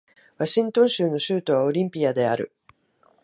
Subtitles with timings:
[0.39, 2.51] ワシントン州の州都はオリンピアである